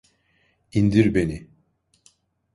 İndir 0.71 1.13
beni! 1.15 1.47